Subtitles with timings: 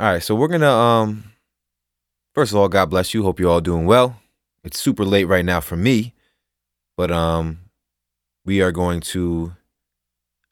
[0.00, 1.24] All right, so we're gonna um
[2.34, 3.22] first of all, God bless you.
[3.22, 4.20] Hope you're all doing well.
[4.64, 6.14] It's super late right now for me,
[6.96, 7.60] but um
[8.44, 9.52] we are going to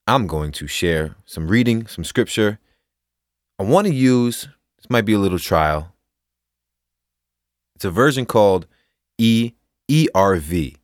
[0.07, 2.61] I'm going to share some reading, some scripture.
[3.59, 5.93] I want to use this might be a little trial.
[7.75, 8.69] It's a version called
[9.19, 9.55] E
[9.91, 10.77] ERV.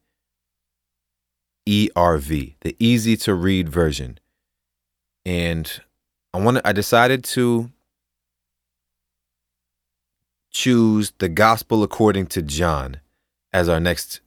[1.68, 4.18] ERV, the easy to read version.
[5.25, 5.80] And
[6.34, 7.70] I want I decided to
[10.51, 13.01] choose the gospel according to John
[13.52, 14.20] as our next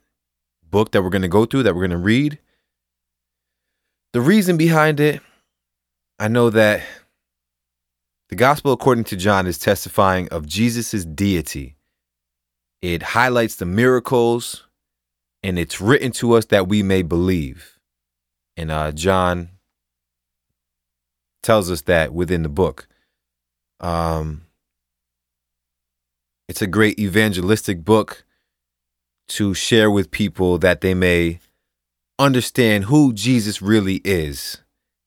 [0.64, 2.40] book that we're going to go through that we're going to read.
[4.14, 5.22] The reason behind it,
[6.20, 6.84] I know that
[8.30, 11.76] the gospel according to John is testifying of Jesus' deity.
[12.82, 14.68] It highlights the miracles
[15.44, 17.80] and it's written to us that we may believe.
[18.58, 19.50] And uh, John
[21.42, 22.88] tells us that within the book.
[23.80, 24.44] Um,
[26.52, 28.26] it's a great evangelistic book
[29.30, 31.40] to share with people that they may
[32.20, 34.58] understand who Jesus really is.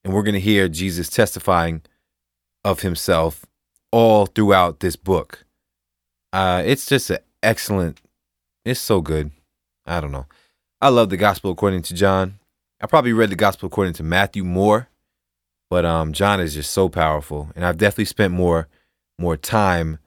[0.03, 1.83] And we're going to hear Jesus testifying
[2.63, 3.45] of himself
[3.91, 5.45] all throughout this book.
[6.33, 8.01] Uh, it's just an excellent,
[8.65, 9.29] it's so good.
[9.85, 10.25] I don't know.
[10.81, 12.39] I love the gospel according to John.
[12.81, 14.89] I probably read the gospel according to Matthew more,
[15.69, 17.51] but um, John is just so powerful.
[17.55, 18.67] And I've definitely spent more
[19.19, 19.99] more time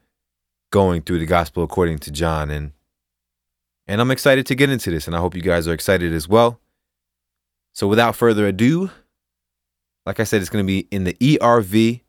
[0.71, 2.73] going through the gospel according to John and
[3.87, 6.29] and I'm excited to get into this and I hope you guys are excited as
[6.29, 6.61] well.
[7.73, 8.91] So without further ado,
[10.05, 12.01] like I said it's going to be in the ERV,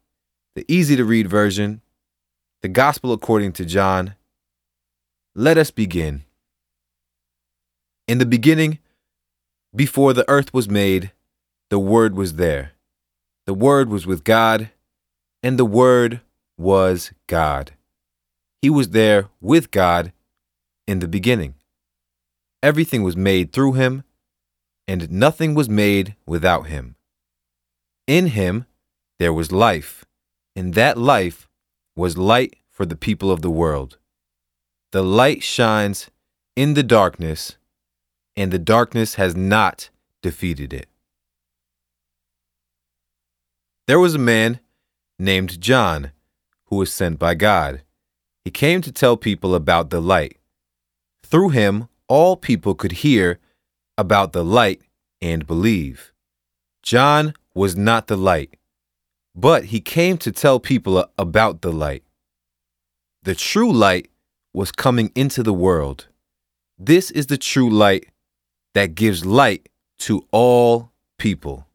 [0.56, 1.82] the easy to read version,
[2.62, 4.16] the gospel according to John.
[5.36, 6.24] Let us begin.
[8.08, 8.80] In the beginning,
[9.76, 11.12] before the earth was made,
[11.70, 12.72] the word was there.
[13.46, 14.70] The word was with God,
[15.44, 16.22] and the word
[16.58, 17.72] was God.
[18.62, 20.12] He was there with God
[20.88, 21.56] in the beginning.
[22.62, 24.04] Everything was made through him,
[24.88, 26.96] and nothing was made without him.
[28.06, 28.66] In him
[29.18, 30.04] there was life,
[30.56, 31.48] and that life
[31.96, 33.98] was light for the people of the world.
[34.92, 36.10] The light shines
[36.56, 37.58] in the darkness,
[38.36, 39.90] and the darkness has not
[40.22, 40.90] defeated it.
[43.88, 44.60] There was a man
[45.18, 46.12] named John
[46.66, 47.84] who was sent by God.
[48.50, 50.40] He came to tell people about the light.
[51.24, 53.38] Through him, all people could hear
[53.96, 54.82] about the light
[55.22, 56.12] and believe.
[56.82, 58.58] John was not the light,
[59.36, 62.04] but he came to tell people about the light.
[63.22, 64.10] The true light
[64.52, 66.08] was coming into the world.
[66.76, 68.08] This is the true light
[68.74, 71.68] that gives light to all people.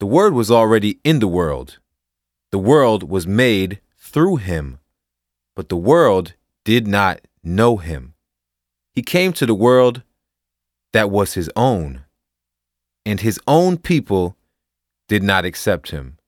[0.00, 1.78] The Word was already in the world.
[2.50, 4.79] The world was made through him,
[5.56, 6.34] but the world
[6.64, 8.14] did not know him.
[8.92, 10.02] He came to the world
[10.92, 12.04] that was his own,
[13.06, 14.36] and his own people
[15.08, 16.18] did not accept him.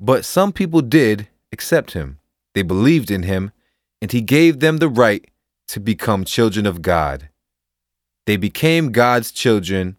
[0.00, 2.18] But some people did accept him.
[2.54, 3.52] They believed in him,
[4.00, 5.24] and he gave them the right
[5.68, 7.28] to become children of God.
[8.26, 9.96] They became God's children,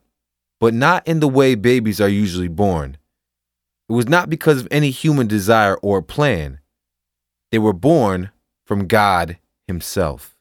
[0.59, 2.97] but not in the way babies are usually born.
[3.88, 6.59] It was not because of any human desire or plan.
[7.51, 8.31] They were born
[8.65, 9.37] from God
[9.67, 10.35] Himself.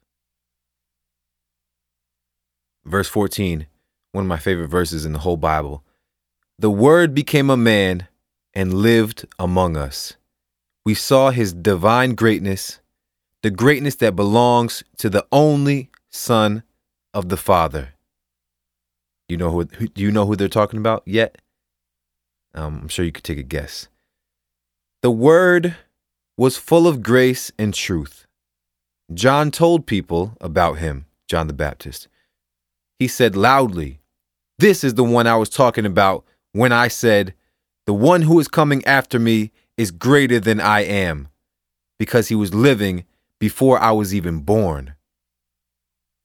[2.84, 3.66] Verse 14,
[4.12, 5.84] one of my favorite verses in the whole Bible.
[6.58, 8.08] The Word became a man
[8.52, 10.16] and lived among us.
[10.84, 12.80] We saw His divine greatness,
[13.42, 16.62] the greatness that belongs to the only Son
[17.12, 17.94] of the Father.
[19.28, 21.38] You know who, who do you know who they're talking about yet?
[22.54, 23.88] Um, I'm sure you could take a guess.
[25.02, 25.76] The word
[26.36, 28.26] was full of grace and truth.
[29.12, 32.08] John told people about him, John the Baptist.
[32.98, 34.00] He said loudly,
[34.58, 37.34] This is the one I was talking about when I said,
[37.86, 41.28] The one who is coming after me is greater than I am,
[41.98, 43.04] because he was living
[43.38, 44.94] before I was even born.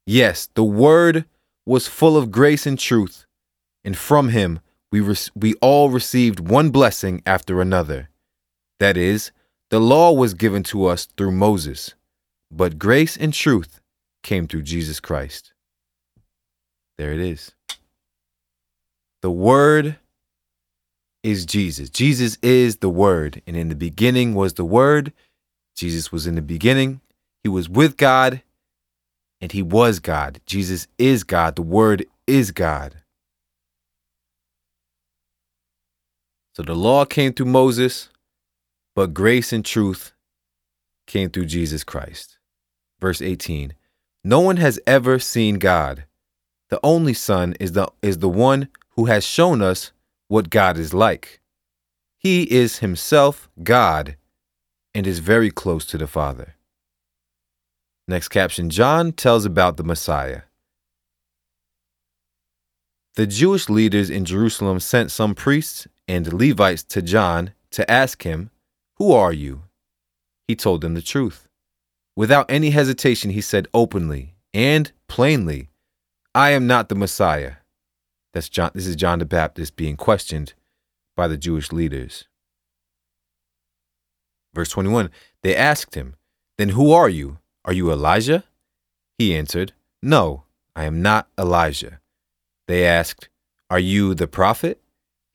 [0.05, 1.25] Yes, the Word
[1.65, 3.25] was full of grace and truth,
[3.83, 4.59] and from him
[4.91, 8.09] we, re- we all received one blessing after another.
[8.79, 9.31] That is,
[9.69, 11.93] the law was given to us through Moses,
[12.51, 13.79] but grace and truth
[14.23, 15.53] came through Jesus Christ.
[16.97, 17.51] There it is.
[19.21, 19.97] The Word
[21.23, 21.89] is Jesus.
[21.89, 23.41] Jesus is the Word.
[23.45, 25.13] And in the beginning was the Word.
[25.75, 27.01] Jesus was in the beginning.
[27.43, 28.41] He was with God,
[29.39, 30.41] and He was God.
[30.45, 31.55] Jesus is God.
[31.55, 32.95] The Word is God.
[36.55, 38.09] So the law came through Moses,
[38.99, 40.11] but grace and truth
[41.07, 42.37] came through Jesus Christ.
[42.99, 43.73] Verse 18
[44.25, 46.03] No one has ever seen God.
[46.67, 48.67] The only Son is the, is the one
[48.97, 49.93] who has shown us
[50.27, 51.39] what God is like.
[52.17, 54.17] He is himself God
[54.93, 56.55] and is very close to the Father.
[58.05, 60.41] Next caption John tells about the Messiah.
[63.15, 68.51] The Jewish leaders in Jerusalem sent some priests and Levites to John to ask him,
[68.99, 69.63] Who are you?
[70.47, 71.47] He told them the truth.
[72.15, 75.69] Without any hesitation, he said openly and plainly,
[76.35, 77.53] I am not the Messiah.
[78.33, 80.53] That's John, this is John the Baptist being questioned
[81.15, 82.25] by the Jewish leaders.
[84.53, 85.09] Verse 21
[85.43, 86.15] They asked him,
[86.57, 87.37] Then who are you?
[87.65, 88.43] Are you Elijah?
[89.17, 90.43] He answered, No,
[90.75, 91.99] I am not Elijah.
[92.67, 93.29] They asked,
[93.69, 94.81] Are you the prophet?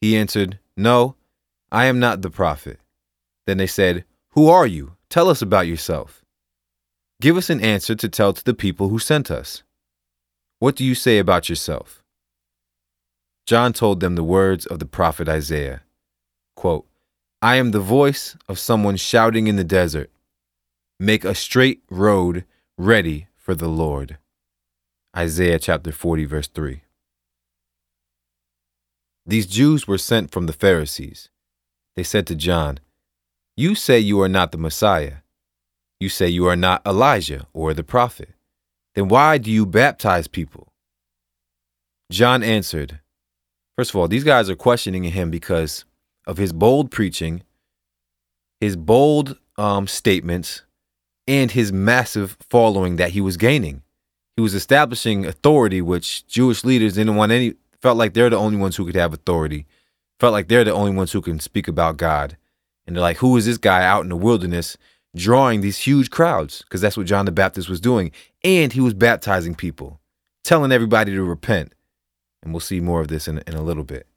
[0.01, 1.15] He answered, No,
[1.71, 2.79] I am not the prophet.
[3.45, 4.95] Then they said, Who are you?
[5.09, 6.23] Tell us about yourself.
[7.21, 9.63] Give us an answer to tell to the people who sent us.
[10.59, 12.03] What do you say about yourself?
[13.45, 15.81] John told them the words of the prophet Isaiah
[16.55, 16.87] quote,
[17.41, 20.09] I am the voice of someone shouting in the desert,
[20.99, 22.45] Make a straight road
[22.77, 24.17] ready for the Lord.
[25.15, 26.81] Isaiah chapter 40, verse 3.
[29.25, 31.29] These Jews were sent from the Pharisees.
[31.95, 32.79] They said to John,
[33.57, 35.17] you say you are not the Messiah.
[35.99, 38.29] You say you are not Elijah or the prophet.
[38.95, 40.73] Then why do you baptize people?
[42.11, 42.99] John answered,
[43.77, 45.85] First of all, these guys are questioning him because
[46.27, 47.43] of his bold preaching,
[48.59, 50.63] his bold um, statements,
[51.27, 53.81] and his massive following that he was gaining.
[54.35, 58.57] He was establishing authority, which Jewish leaders didn't want any, felt like they're the only
[58.57, 59.65] ones who could have authority,
[60.19, 62.37] felt like they're the only ones who can speak about God.
[62.85, 64.77] And they're like, who is this guy out in the wilderness
[65.15, 66.61] drawing these huge crowds?
[66.63, 68.11] Because that's what John the Baptist was doing.
[68.43, 69.99] And he was baptizing people,
[70.43, 71.73] telling everybody to repent.
[72.43, 74.07] And we'll see more of this in, in a little bit.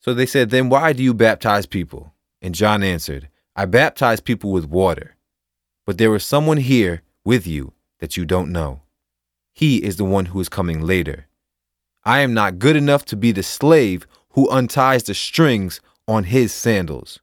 [0.00, 2.12] So they said, Then why do you baptize people?
[2.40, 5.16] And John answered, I baptize people with water.
[5.84, 8.80] But there is someone here with you that you don't know.
[9.52, 11.26] He is the one who is coming later.
[12.04, 15.80] I am not good enough to be the slave who unties the strings
[16.12, 17.20] on his sandals.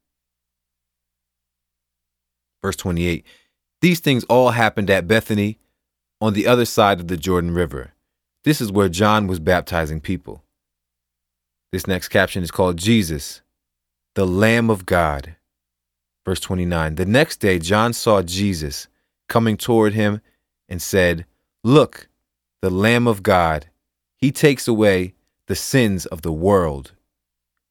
[2.61, 3.25] Verse 28
[3.81, 5.59] These things all happened at Bethany
[6.19, 7.93] on the other side of the Jordan River.
[8.43, 10.43] This is where John was baptizing people.
[11.71, 13.41] This next caption is called Jesus,
[14.15, 15.35] the Lamb of God.
[16.25, 18.87] Verse 29 The next day, John saw Jesus
[19.27, 20.21] coming toward him
[20.67, 21.25] and said,
[21.63, 22.09] Look,
[22.61, 23.67] the Lamb of God.
[24.15, 25.13] He takes away
[25.45, 26.93] the sins of the world.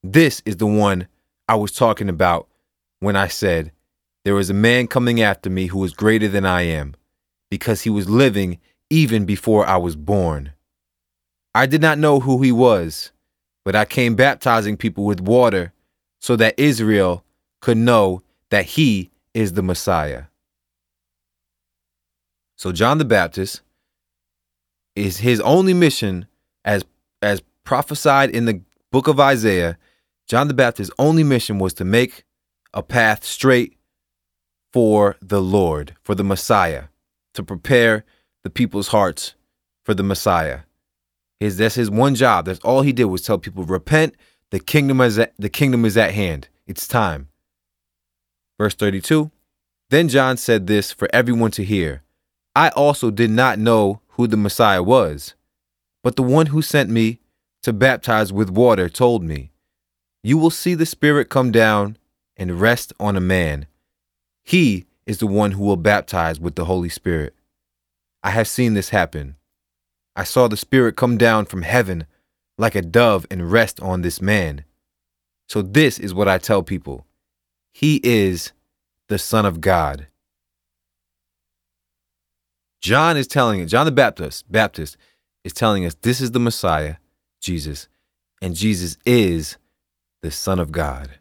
[0.02, 1.08] This is the one
[1.48, 2.48] I was talking about
[3.00, 3.72] when I said,
[4.24, 6.94] There is a man coming after me who is greater than I am,
[7.50, 8.58] because he was living
[8.90, 10.52] even before I was born.
[11.54, 13.10] I did not know who he was,
[13.64, 15.72] but I came baptizing people with water
[16.20, 17.24] so that Israel
[17.60, 20.24] could know that he is the Messiah.
[22.56, 23.62] So John the Baptist
[24.94, 26.26] is his only mission
[26.64, 26.84] as
[27.20, 28.60] as prophesied in the
[28.90, 29.76] book of Isaiah
[30.28, 32.24] John the Baptist's only mission was to make
[32.74, 33.78] a path straight
[34.72, 36.84] for the Lord, for the Messiah,
[37.32, 38.04] to prepare
[38.44, 39.34] the people's hearts
[39.84, 40.60] for the Messiah.
[41.40, 42.44] His that's his one job.
[42.44, 44.14] That's all he did was tell people, repent,
[44.50, 46.48] the kingdom is at, the kingdom is at hand.
[46.66, 47.28] It's time.
[48.58, 49.30] Verse 32.
[49.88, 52.02] Then John said this for everyone to hear.
[52.54, 55.34] I also did not know who the Messiah was,
[56.02, 57.20] but the one who sent me
[57.62, 59.52] to baptize with water told me
[60.22, 61.96] you will see the Spirit come down
[62.36, 63.66] and rest on a man.
[64.44, 67.34] He is the one who will baptize with the Holy Spirit.
[68.22, 69.36] I have seen this happen.
[70.16, 72.06] I saw the Spirit come down from heaven
[72.56, 74.64] like a dove and rest on this man.
[75.48, 77.06] So, this is what I tell people
[77.72, 78.52] He is
[79.08, 80.08] the Son of God.
[82.80, 84.96] John is telling it, John the Baptist, Baptist
[85.44, 86.96] is telling us this is the Messiah,
[87.40, 87.88] Jesus,
[88.42, 89.56] and Jesus is
[90.22, 91.18] the Son of God.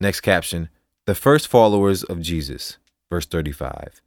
[0.00, 0.68] Next caption
[1.06, 2.78] The first followers of Jesus,
[3.10, 4.02] verse 35.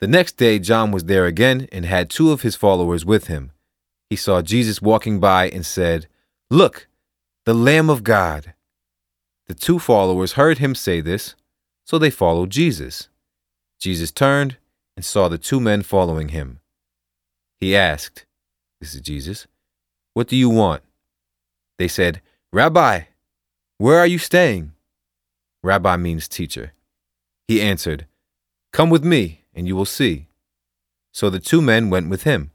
[0.00, 3.52] The next day, John was there again and had two of his followers with him.
[4.08, 6.08] He saw Jesus walking by and said,
[6.50, 6.88] Look,
[7.44, 8.54] the Lamb of God.
[9.46, 11.36] The two followers heard him say this,
[11.84, 13.08] so they followed Jesus.
[13.78, 14.56] Jesus turned
[14.96, 16.60] and saw the two men following him.
[17.58, 18.26] He asked,
[18.80, 19.46] This is Jesus,
[20.14, 20.82] what do you want?
[21.78, 22.20] They said,
[22.52, 23.02] Rabbi,
[23.80, 24.72] where are you staying?
[25.62, 26.74] Rabbi means teacher.
[27.48, 28.04] He answered,
[28.74, 30.26] Come with me, and you will see.
[31.12, 32.50] So the two men went with him.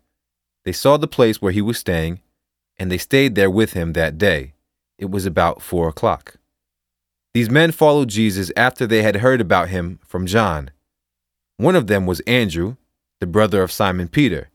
[0.66, 2.20] They saw the place where he was staying,
[2.78, 4.54] and they stayed there with him that day.
[5.00, 6.36] It was about four o'clock.
[7.34, 10.70] These men followed Jesus after they had heard about him from John.
[11.58, 12.76] One of them was Andrew,
[13.20, 14.50] the brother of Simon Peter.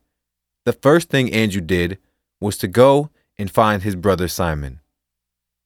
[0.64, 1.98] The first thing Andrew did
[2.40, 4.79] was to go and find his brother Simon.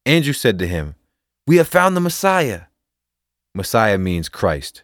[0.06, 0.94] Andrew said to him,
[1.46, 2.62] We have found the Messiah.
[3.54, 4.82] Messiah means Christ.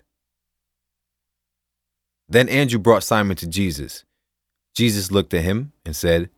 [2.28, 4.04] Then Andrew brought Simon to Jesus.
[4.74, 6.30] Jesus looked at him and said,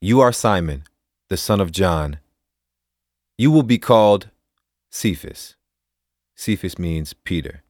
[0.00, 0.84] You are Simon,
[1.28, 2.18] the son of John.
[3.36, 4.30] You will be called
[4.90, 5.56] Cephas.
[6.36, 7.62] Cephas means Peter.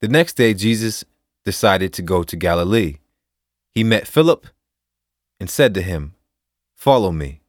[0.00, 1.04] The next day, Jesus
[1.44, 2.96] decided to go to Galilee.
[3.72, 4.46] He met Philip
[5.38, 6.14] and said to him,
[6.74, 7.39] Follow me.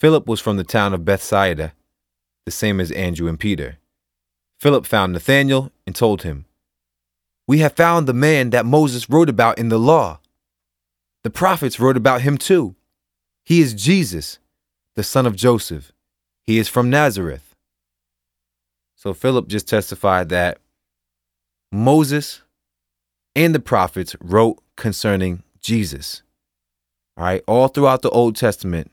[0.00, 1.74] Philip was from the town of Bethsaida,
[2.46, 3.76] the same as Andrew and Peter.
[4.58, 6.46] Philip found Nathanael and told him,
[7.46, 10.20] We have found the man that Moses wrote about in the law.
[11.22, 12.76] The prophets wrote about him too.
[13.44, 14.38] He is Jesus,
[14.96, 15.92] the son of Joseph.
[16.44, 17.54] He is from Nazareth.
[18.96, 20.58] So Philip just testified that
[21.70, 22.40] Moses
[23.36, 26.22] and the prophets wrote concerning Jesus.
[27.18, 28.90] All right, all throughout the Old Testament,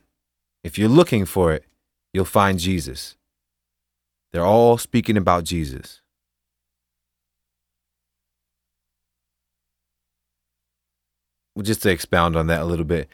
[0.67, 1.63] if you're looking for it,
[2.13, 3.15] you'll find Jesus.
[4.33, 6.01] They're all speaking about Jesus.
[11.61, 13.07] Just to expound on that a little bit,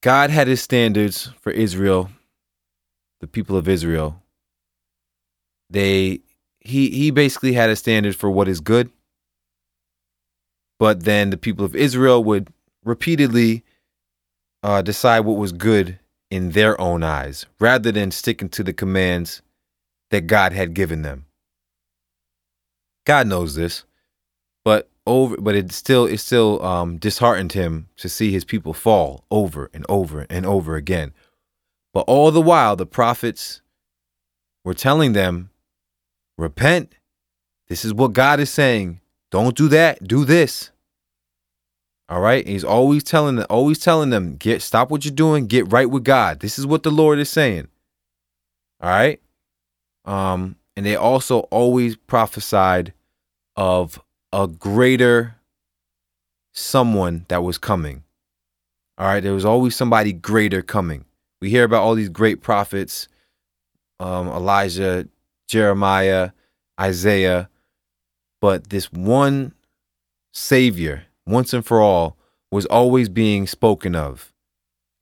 [0.00, 2.08] God had his standards for Israel,
[3.20, 4.22] the people of Israel.
[5.68, 6.20] They
[6.60, 8.90] he he basically had a standard for what is good.
[10.78, 12.48] But then the people of Israel would
[12.84, 13.64] repeatedly
[14.62, 15.98] uh, decide what was good
[16.30, 19.42] in their own eyes, rather than sticking to the commands
[20.10, 21.26] that God had given them.
[23.06, 23.84] God knows this,
[24.64, 29.24] but over, but it still it still um, disheartened him to see his people fall
[29.30, 31.12] over and over and over again.
[31.94, 33.62] But all the while, the prophets
[34.64, 35.50] were telling them
[36.38, 36.94] Repent.
[37.66, 39.00] This is what God is saying.
[39.30, 40.06] Don't do that.
[40.06, 40.70] Do this.
[42.08, 42.46] All right.
[42.46, 46.04] He's always telling them, always telling them, get stop what you're doing, get right with
[46.04, 46.40] God.
[46.40, 47.68] This is what the Lord is saying.
[48.80, 49.20] All right.
[50.04, 52.92] Um, and they also always prophesied
[53.56, 54.00] of
[54.32, 55.34] a greater
[56.52, 58.04] someone that was coming.
[58.96, 61.04] All right, there was always somebody greater coming.
[61.40, 63.08] We hear about all these great prophets,
[64.00, 65.08] um, Elijah,
[65.46, 66.30] Jeremiah,
[66.80, 67.48] Isaiah,
[68.40, 69.54] but this one
[70.32, 72.16] Savior, once and for all,
[72.50, 74.32] was always being spoken of.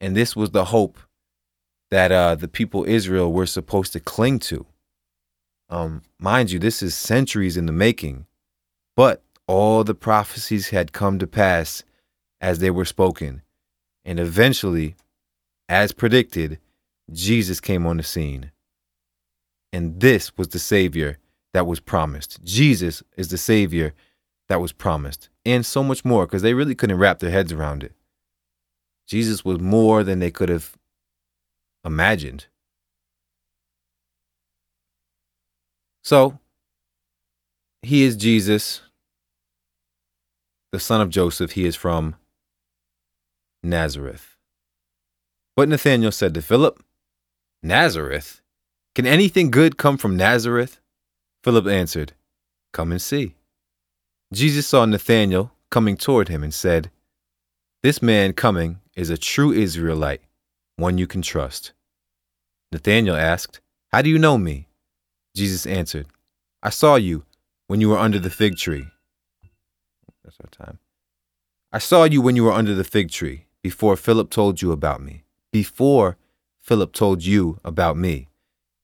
[0.00, 0.99] And this was the hope
[1.90, 4.66] that uh, the people Israel were supposed to cling to.
[5.68, 8.26] Um, mind you, this is centuries in the making,
[8.97, 11.85] but all the prophecies had come to pass
[12.40, 13.42] as they were spoken.
[14.04, 14.97] And eventually,
[15.68, 16.59] as predicted,
[17.12, 18.50] Jesus came on the scene.
[19.73, 21.18] And this was the Savior
[21.52, 22.42] that was promised.
[22.45, 23.95] Jesus is the Savior
[24.49, 27.84] that was promised, and so much more because they really couldn't wrap their heads around
[27.84, 27.92] it.
[29.06, 30.76] Jesus was more than they could have
[31.84, 32.46] imagined.
[36.02, 36.38] So,
[37.82, 38.82] he is Jesus,
[40.72, 41.52] the son of Joseph.
[41.52, 42.16] He is from
[43.62, 44.36] Nazareth.
[45.54, 46.82] But Nathanael said to Philip,
[47.62, 48.42] Nazareth?
[48.96, 50.80] Can anything good come from Nazareth?
[51.44, 52.14] Philip answered,
[52.72, 53.35] Come and see.
[54.33, 56.90] Jesus saw Nathanael coming toward him and said,
[57.83, 60.23] This man coming is a true Israelite,
[60.76, 61.73] one you can trust.
[62.73, 63.61] Nathanael asked,
[63.92, 64.68] How do you know me?
[65.35, 66.06] Jesus answered,
[66.62, 67.25] I saw you
[67.68, 68.88] when you were under the fig tree.
[70.25, 70.78] That's our time.
[71.73, 75.00] I saw you when you were under the fig tree, before Philip told you about
[75.00, 75.25] me.
[75.52, 76.16] Before
[76.61, 78.28] Philip told you about me.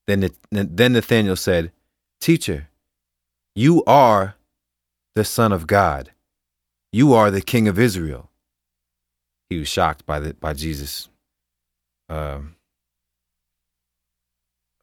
[0.07, 1.73] Then, then Nathanael said,
[2.21, 2.69] Teacher,
[3.55, 4.37] you are
[5.15, 6.11] the Son of God.
[6.93, 8.31] You are the King of Israel.
[9.49, 11.09] He was shocked by the by Jesus.
[12.09, 12.57] Um,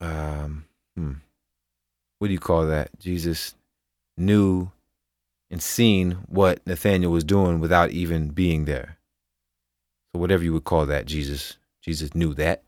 [0.01, 1.13] um, hmm.
[2.19, 2.89] What do you call that?
[2.99, 3.55] Jesus
[4.17, 4.71] knew
[5.51, 8.97] and seen what Nathanael was doing without even being there.
[10.13, 12.63] So whatever you would call that, Jesus, Jesus knew that,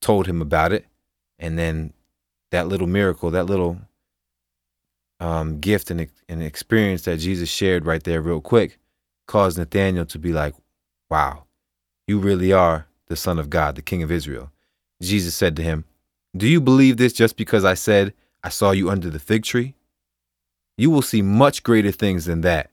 [0.00, 0.86] told him about it,
[1.38, 1.92] and then
[2.50, 3.78] that little miracle, that little
[5.20, 8.78] um, gift and an experience that Jesus shared right there, real quick,
[9.26, 10.54] caused Nathanael to be like,
[11.10, 11.44] "Wow,
[12.06, 14.50] you really are the Son of God, the King of Israel."
[15.02, 15.84] Jesus said to him,
[16.36, 19.74] "Do you believe this just because I said I saw you under the fig tree?
[20.76, 22.70] You will see much greater things than that.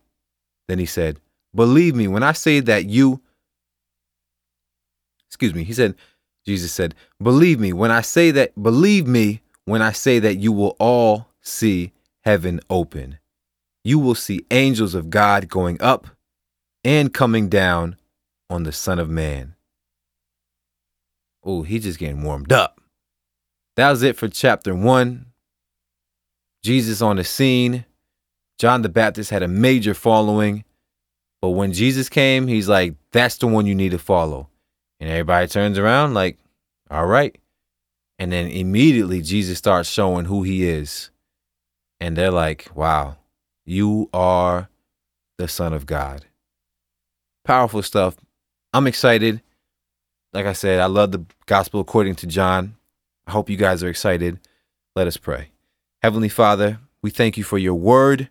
[0.68, 1.20] Then he said,
[1.54, 3.22] Believe me when I say that you,
[5.28, 5.96] excuse me, he said,
[6.46, 10.52] Jesus said, Believe me when I say that, believe me when I say that you
[10.52, 11.92] will all see
[12.26, 13.20] heaven open.
[13.84, 16.08] You will see angels of God going up
[16.84, 17.98] and coming down
[18.50, 19.56] on the Son of Man.
[21.44, 22.82] Oh, he's just getting warmed up.
[23.76, 25.28] That was it for chapter one.
[26.64, 27.86] Jesus on the scene.
[28.58, 30.64] John the Baptist had a major following.
[31.42, 34.50] But when Jesus came, he's like, that's the one you need to follow.
[35.00, 36.40] And everybody turns around, like,
[36.90, 37.38] all right.
[38.18, 41.12] And then immediately Jesus starts showing who he is.
[42.00, 43.18] And they're like, wow,
[43.66, 44.70] you are
[45.38, 46.26] the Son of God.
[47.44, 48.16] Powerful stuff.
[48.74, 49.42] I'm excited.
[50.34, 52.76] Like I said, I love the gospel according to John.
[53.26, 54.40] I hope you guys are excited.
[54.96, 55.52] Let us pray.
[56.02, 58.30] Heavenly Father, we thank you for your word,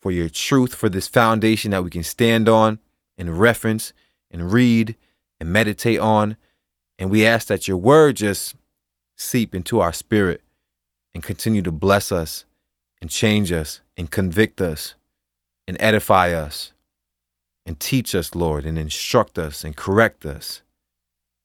[0.00, 2.78] for your truth, for this foundation that we can stand on
[3.18, 3.92] and reference
[4.30, 4.96] and read
[5.40, 6.36] and meditate on.
[6.98, 8.54] And we ask that your word just
[9.16, 10.42] seep into our spirit
[11.14, 12.44] and continue to bless us
[13.00, 14.94] and change us and convict us
[15.66, 16.72] and edify us
[17.66, 20.62] and teach us, Lord, and instruct us and correct us.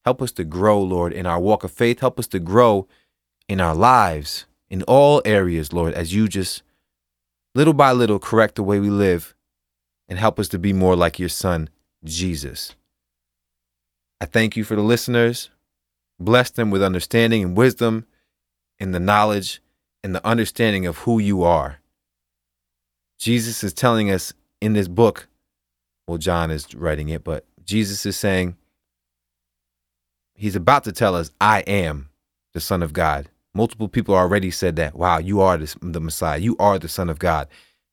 [0.04, 2.00] Help us to grow, Lord, in our walk of faith.
[2.00, 2.88] Help us to grow
[3.48, 6.64] in our lives, in all areas, Lord, as you just
[7.54, 9.36] little by little correct the way we live
[10.08, 11.70] and help us to be more like your Son,
[12.04, 12.76] Jesus.
[14.22, 15.50] I thank you for the listeners.
[16.20, 18.06] Bless them with understanding and wisdom
[18.80, 19.62] and the knowledge
[20.06, 21.80] and the understanding of who you are.
[23.18, 25.28] Jesus is telling us in this book,
[26.08, 28.56] well, John is writing it, but Jesus is saying,
[30.36, 32.10] He's about to tell us, I am
[32.54, 33.30] the Son of God.
[33.56, 34.96] Multiple people already said that.
[34.96, 36.38] Wow, you are the, the Messiah.
[36.38, 37.48] You are the Son of God.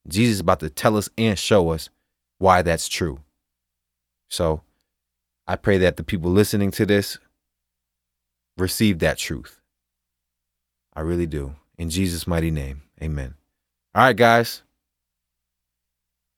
[0.07, 1.89] Jesus is about to tell us and show us
[2.37, 3.21] why that's true.
[4.29, 4.61] So
[5.47, 7.17] I pray that the people listening to this
[8.55, 9.59] receive that truth.
[10.93, 11.55] I really do.
[11.77, 13.35] In Jesus' mighty name, amen.
[13.95, 14.61] All right, guys.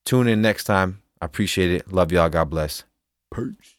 [0.06, 1.02] Tune in next time.
[1.22, 1.92] I appreciate it.
[1.92, 2.30] Love y'all.
[2.30, 2.84] God bless.
[3.34, 3.75] Peace.